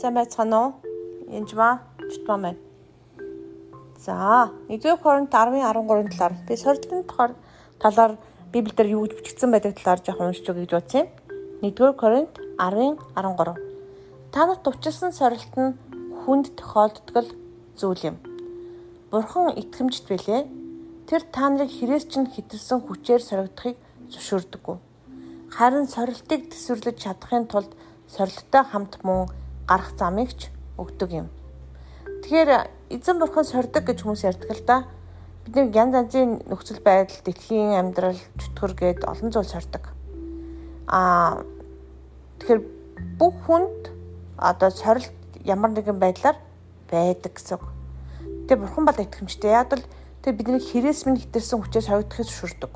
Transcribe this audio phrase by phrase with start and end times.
[0.00, 0.72] Сайн байцгаана уу?
[1.28, 2.58] Янжма чутмаа байна.
[4.00, 7.04] За, 1-р Коринт 10:13 талаар би сорилтын
[7.78, 8.16] талаар
[8.50, 11.08] Библиэлд юу гэж бичигдсэн байдаг талаар жоохон уншиж өгье гэж бодсон юм.
[11.68, 13.60] 1-р Коринт 10:13.
[14.32, 15.76] Та нарт өвчлсөн сорилт нь
[16.24, 17.36] хүнд тохиолддог
[17.76, 18.16] зүйл юм.
[19.12, 20.48] Бурхан итгэмжт билээ.
[21.08, 23.76] Тэр та нарыг хэрэгс чинь хитэрсэн хүчээр соригдохыг
[24.08, 24.76] зөвшөөрдөггүй.
[25.52, 27.76] Харин сорилтыг төсвөрлөж чадахын тулд
[28.08, 29.28] сорилттой хамт мөн
[29.70, 31.28] гарах замыг ч өгдөг юм.
[32.26, 32.50] Тэгэхээр
[32.90, 34.76] эзэн бурхан сордог гэж хүмүүс ярьдаг л да.
[35.46, 39.94] Бид нэг янз янзын нөхцөл байдал, дэлхийн амьдрал, чөтгөр гээд олон зүйл сордог.
[40.90, 41.46] Аа
[42.42, 42.60] тэгэхээр
[43.14, 43.94] бүх хүнд
[44.36, 45.14] одоо сорилт
[45.46, 46.36] ямар нэгэн байдлаар
[46.90, 47.62] байдаг гэсэн.
[48.50, 49.54] Тэгээ бурхан бол итгэмжтэй.
[49.54, 49.86] Яг л
[50.26, 52.74] тэгээ бидний хэрэгс минь хитэрсэн хүчээр соригдохыг зөвшөөрдөг.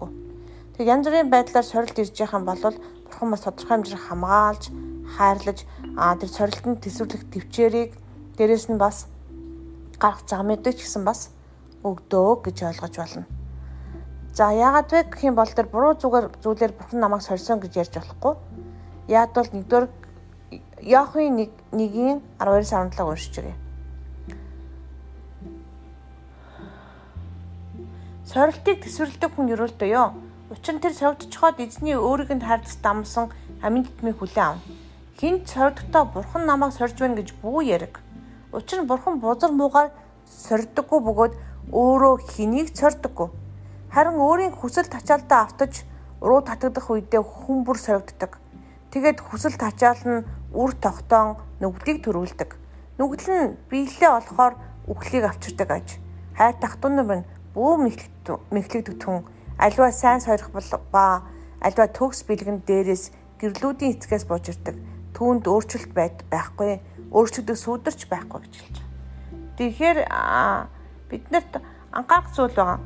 [0.79, 2.63] Тэгээ янз бүрийн байдлаар сорилт ирж байгаа юм бол
[3.11, 4.65] бурхан бас тодорхой хэмжээр хамгаалж
[5.17, 7.93] хайрлаж тэр сорилтанд төсвөрлөх төвчээрийг
[8.37, 9.07] дээрэс нь бас
[10.03, 11.31] гарах замыг ч гэсэн бас
[11.87, 13.27] өгдөө гэж ойлгож байна.
[14.35, 17.95] За яагаад вэ гэх юм бол тэр буруу зүгээр зүйлээр бурхан намайг сорьсон гэж ярьж
[17.95, 18.35] болохгүй.
[19.09, 19.87] Яг бол нэгдүгээр
[20.83, 23.57] Яохын 1-ийн 12-17 уншиж өгье.
[28.27, 30.09] Сорилтыг төсвөрлөдөг хүн ерөөлтөө ёо.
[30.51, 33.31] Учир нь тэр соригдчиход эзний өөрийг нь хайрлаж дамсан
[33.63, 34.84] амин тэтмийг хүлээн авна
[35.21, 38.01] хинт сордогтоо бурхан намайг сорж байна гэж бүү яриг.
[38.53, 39.95] Учир нь бурхан бузар муугаар
[40.27, 41.35] сордоггүй бөгөөд
[41.71, 43.31] өөрөө хэнийг сордоггүй.
[43.95, 45.87] Харин өөрийн хүсэл тачаалтаа автаж
[46.19, 48.43] уруу татагдах үедээ хүн бүр соригддог.
[48.91, 52.51] Тэгээд хүсэл тачаал нь үр тогтоон нүглийг төрүүлдэг.
[52.99, 54.59] Нүгэл нь биелээ болохоор
[54.91, 55.89] үхлийг авчирдаг аж.
[56.35, 57.87] Хай тахтун нар нь бүү
[58.51, 59.23] мэхлэгдэх түн
[59.63, 60.51] альва сайн сойрох
[60.91, 61.23] ба
[61.63, 64.75] альва төгс бэлгэн дээрээс гэрлүүдийн эцгээс бужирдаг
[65.15, 66.83] түүнд өөрчлөлт байхгүй
[67.15, 68.91] өөрчлөгдөх сүудэрч байхгүй гэж хэлж байгаа.
[69.55, 69.99] Тэгэхээр
[71.11, 71.53] биднэрт
[71.95, 72.81] анхаарах зүйл байгаа.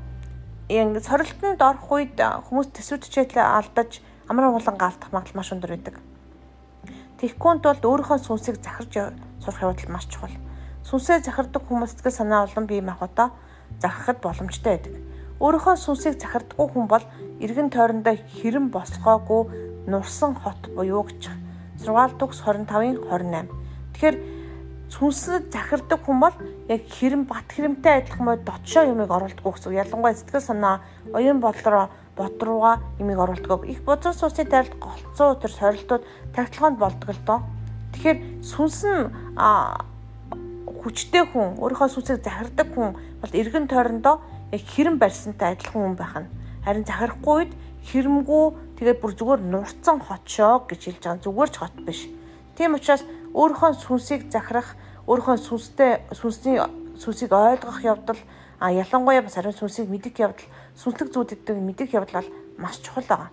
[0.68, 5.96] Яг сорилтонд орох үед хүмүүс төсвөдчээлээ алдаж амар улан гаалтах магадлал маш өндөр байдаг.
[7.16, 10.36] Тэгхүүнд бол өөрийнхөө сүнсийг захарж сурах явдал маш чухал.
[10.84, 13.32] Сүнсээ захардаг хүмүүс сэтгэл санаа болон бие махбодоо
[13.80, 14.94] захирахад боломжтой байдаг.
[15.40, 17.04] Өөрийнхөө сүнсийг захирдаггүй хүн бол
[17.40, 19.42] эргэн тойрондоо хэрэм босгоогүй
[19.88, 21.47] нурсан хот буюу гэж
[21.82, 23.48] сургаал төгс 25-ын 28.
[23.94, 24.16] Тэгэхээр
[24.88, 26.36] сүнсэд захирдаг хүн бол
[26.68, 29.76] яг хэрэм бат хэрэмтэй адилхан мод дотшоо юмыг оруулдаг гэсэн.
[29.76, 30.80] Ялангуяа сэтгэл санаа,
[31.12, 33.68] оюун бодлороо бодрууга юмыг оруулдаг.
[33.68, 36.02] Их бузар суусны тайлд голцоо өтер сорилтууд
[36.34, 37.40] тагтлаганд болдог л доо.
[37.92, 39.12] Тэгэхээр сүнс нь
[40.82, 44.20] хүчтэй хүн, өөрийнхөө сүнсийг захирдаг хүн бол эргэн тойрондоо
[44.52, 46.30] яг хэрэм барьсантай адилхан хүн байх нь.
[46.64, 47.52] Харин захирахгүй үед
[47.88, 48.44] хэрэмгүү
[48.78, 51.24] тэгээд бүр зүгээр нурцсан хотшоо гэж хэлж байгаа.
[51.26, 52.00] Зүгээр ч хот биш.
[52.54, 53.02] Тийм учраас
[53.34, 54.78] өөрийнхөө сүнсийг захирах,
[55.10, 56.62] өөрийнхөө сүнстэй сүнсний
[56.98, 58.20] сүнсийг ойлгох явдал
[58.58, 63.30] а ялангуяа бас ариун сүнсийг мэдэх явдал, сүнслэг зүйлүүдийг мэдэх явдал бол маш чухал байгаа.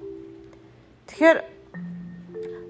[1.09, 1.37] Тэгэхээр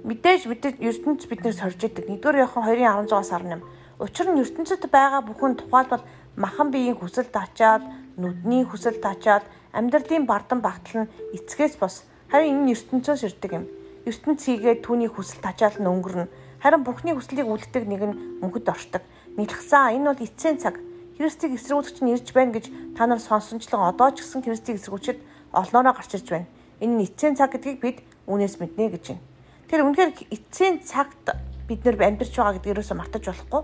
[0.07, 2.07] мэдээж мэдээж ертөнц биднийг сорж идэг.
[2.07, 3.63] 1-р Иохан 2:16-аас 18.
[3.99, 6.03] Учир нь ертөнцид байгаа бүхэн тухайлбал
[6.35, 7.83] махан биеийн хүсэл тачаад,
[8.15, 9.43] нүдний хүсэл тачаад,
[9.75, 12.03] амьдралын бардан багтал нь эцгээс бос.
[12.31, 13.65] Харин энэ ертөнцөөс ирдэг юм.
[14.05, 16.29] ертөнц хийгээд түүний хүсэл тачаал нь өнгөрнө.
[16.61, 19.03] Харин Бурхны хүслийг үлддэг нэг нь мөнхөд оршдог.
[19.37, 20.81] Нийлхсаа энэ бол эцсийн цаг.
[21.17, 22.65] Христийг эсрэгүүцэгч нь ирж байна гэж
[22.97, 25.19] та нар сонсончлон одоо ч гэсэн Христийг эсрэгүүчэд
[25.53, 26.49] олноороо гарч ирж байна.
[26.81, 27.97] Энэ нь эцсийн цаг гэдгийг бид
[28.27, 29.23] үнээс мэднэ гэж байна.
[29.69, 31.25] Тэгэхээр үнэхээр эцсийн цагт
[31.69, 33.61] бид нэр амьдарч байгаа гэдгийг юусоо мартаж болохгүй.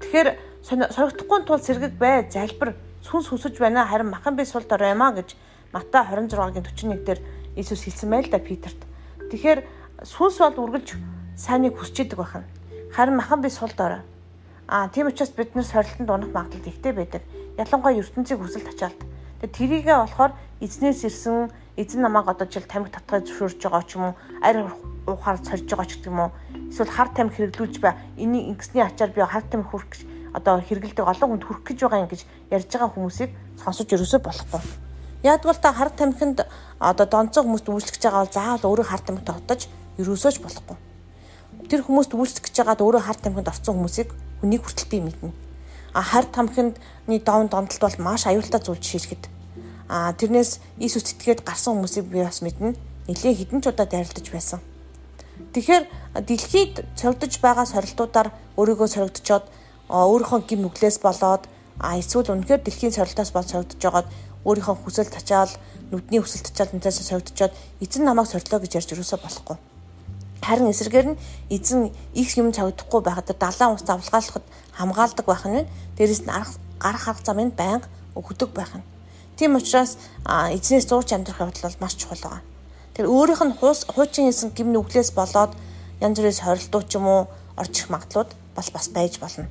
[0.00, 0.28] Тэгэхээр
[0.64, 2.74] сорогдохгүй тул сэргэг бай, залбир
[3.04, 5.36] сүнс хүсэж байна харин махан би сул дорой юмаа гэж
[5.72, 7.20] Матай 26-гийн 41 дээр
[7.56, 8.80] Иесус хэлсэн байл да Питерт.
[9.30, 9.60] Тэгэхээр
[10.02, 10.94] сүнс бол үргэлж
[11.36, 12.46] сайныг хүсэж идэг байна.
[12.94, 14.02] Харин махан би сул дорой.
[14.68, 17.22] Аа тийм учраас бид нар сорилтонд унах магадлал ихтэй байдаг.
[17.58, 19.00] Ялангуяа ертөнцийг хүсэл тачаалт.
[19.40, 24.04] Тэгээ тэрийгээ болохоор эзнээс ирсэн эзэн намайг одоо жил тамхи татгай зөвшөөрж байгаа ч юм
[24.12, 24.14] уу
[24.44, 24.68] арь
[25.08, 26.30] ухаар сорж байгаа ч гэдэг юм уу
[26.68, 30.00] эсвэл хар тамхи хэрэглүүлж бай энийг ингэсний ачаар би хар тамхи хүрх гэж
[30.36, 32.20] одоо хэрэгэлдэг олон хүнд хүрэх гэж байгаа юм гэж
[32.52, 34.89] ярьж байгаа хүмүүсийг сонсож ерөөсөө болохгүй.
[35.22, 36.46] Яадвал та хар тамхинд
[36.80, 39.60] одоо донцоо хүмүүст үйлчлэж байгаа бол заавал өөрөө хар тамхитай хотож
[40.00, 40.76] ерөөсөө ч болохгүй.
[41.68, 44.08] Тэр хүмүүст үйлчлэж байгаад өөрөө хар тамхинд орсон хүмүүсийг
[44.40, 45.32] хүнийг хүртэл би мэднэ.
[45.92, 49.28] А хар тамхиндны дон донтолт бол маш аюултай зүйл шийдэхэд.
[49.92, 52.80] А тэрнээс Иесус итгээд гарсан хүмүүсийг би бас мэднэ.
[53.08, 54.60] Нилээ хідэн ч удаа дайралтаж байсан.
[55.52, 55.84] Тэгэхээр
[56.24, 59.44] дэлхийд цогдож байгаа сорилтуудаар өөрийгөө соригдчоод
[59.90, 61.44] өөрийнхөө гим нүглээс болоод
[61.80, 64.08] а эсвэл үнэхээр дэлхийн сорилтоос бол согдож байгаад
[64.44, 65.52] өөрийнхөө хүсэл тачаал
[65.90, 69.56] нүдний хүсэл тачаал энэсээ согдчоод эзэн намайг сорилоо гэж ярьж өрөөсөө болохгүй.
[70.44, 71.20] Харин эсрэгээр нь
[71.52, 74.44] эзэн их юм цогдохгүй байхад далайн ус завлгаалахад
[74.76, 76.32] хамгаалдаг байх нь дээрэс нь
[76.80, 78.84] гарах арга замыг байнга өгдөг байх нь.
[79.36, 82.44] Тийм учраас эзнээс зурч амьдрах явдал бол маш чухал байна.
[82.94, 85.52] Тэр өөрийнх нь хуучин хийсэн гим нүглээс болоод
[86.00, 89.48] янз бүрээс хорилдуу ч юм уу орж ирэх магадлууд бол бас байж болно.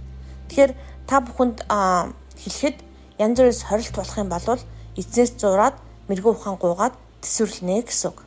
[0.49, 0.73] Тэгэхээр
[1.09, 1.65] та бүхэнд
[2.43, 2.77] хэлэхэд
[3.19, 4.61] янз бүрээс хорилт болох юм бол
[4.99, 5.75] эзнээс зураад
[6.07, 8.19] мэрэгүү ухаан гуугаад төсвөрлөнэ гэсэн үг.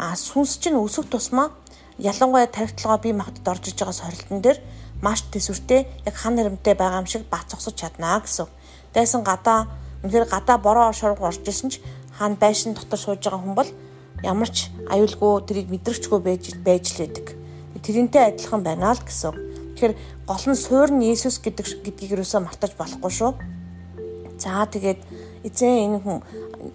[0.00, 1.52] А сүнс чинь өсөх тусмаа
[2.00, 4.58] ялангуяа тархитлагаа бие махбодд орж иж байгаа сорилтон дээр
[5.04, 8.48] маш төсвөртэй яг хан харамтай байгаа юм шиг бац цогсож чаднаа гэсэн.
[8.94, 9.68] Дайсан гадаа
[10.02, 11.80] үнэхээр гадаа бороо шорго орж исэн ч
[12.16, 13.70] хаан байшин дотор сууж байгаа хүн бол
[14.24, 17.26] ямар ч аюулгүй тэрийг мэдрэгчгүй байж байж л байдаг.
[17.80, 19.49] Тэрнтэй адилхан байна л гэсэн.
[19.80, 19.96] Тэгэхээр
[20.28, 23.32] гол нь суур нь Есүс гэдэг гэдгийг юусоо мартаж болохгүй шүү.
[24.36, 25.00] За тэгээд
[25.40, 26.20] эзэн энэ хүн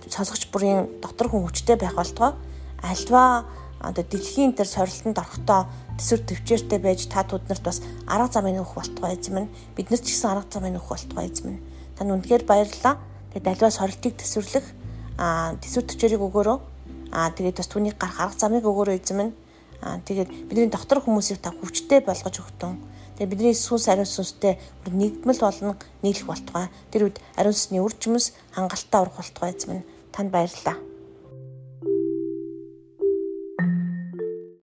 [0.10, 2.34] сонсогч бүрийн дотор хүн хүчтэй байх болтгоо.
[2.82, 3.46] Альва
[3.78, 5.70] одоо дэлхийн дээр сорилтонд орохдоо
[6.02, 10.02] төсвөр төвчээртэй байж та түд нарт бас арга замыг өгөх болтгоо эзэм нь бид нар
[10.02, 11.64] ч гэсэн арга замыг өгөх болтгоо эзэм нь
[11.94, 12.98] тань үнэхээр баярлалаа.
[13.38, 14.66] Тэгээд альва сорилтыг төсвөрлөх
[15.22, 16.58] а төсвөр төвчээрийг өгөөрөө.
[17.14, 19.34] А тэгээд бас түүний гарах арга замыг өгөөрөө эзэм нь
[19.86, 25.40] а тэгээд бидний доктор хүмүүсийг та хүчтэй болгож өгтөн тэгээд бидний сүнс ариун сүнстэй нэгдмэл
[25.40, 26.68] болно нийлэх болтугай.
[26.92, 30.95] Тэр үед ариун сүнсний үр жимс хангалттай урах болтугай эзэм нь танд баярлалаа